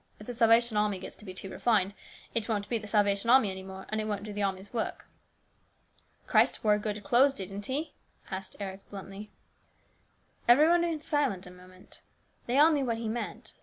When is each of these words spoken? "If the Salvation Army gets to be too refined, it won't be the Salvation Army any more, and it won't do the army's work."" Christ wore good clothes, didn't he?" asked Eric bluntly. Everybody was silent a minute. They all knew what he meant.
"If 0.19 0.25
the 0.25 0.33
Salvation 0.33 0.77
Army 0.77 0.97
gets 0.97 1.15
to 1.17 1.25
be 1.25 1.33
too 1.35 1.51
refined, 1.51 1.93
it 2.33 2.49
won't 2.49 2.67
be 2.67 2.79
the 2.79 2.87
Salvation 2.87 3.29
Army 3.29 3.51
any 3.51 3.61
more, 3.61 3.85
and 3.89 4.01
it 4.01 4.07
won't 4.07 4.23
do 4.23 4.33
the 4.33 4.41
army's 4.41 4.73
work."" 4.73 5.05
Christ 6.25 6.63
wore 6.63 6.79
good 6.79 7.03
clothes, 7.03 7.35
didn't 7.35 7.67
he?" 7.67 7.93
asked 8.31 8.55
Eric 8.59 8.89
bluntly. 8.89 9.29
Everybody 10.47 10.95
was 10.95 11.05
silent 11.05 11.45
a 11.45 11.51
minute. 11.51 12.01
They 12.47 12.57
all 12.57 12.71
knew 12.71 12.83
what 12.85 12.97
he 12.97 13.09
meant. 13.09 13.53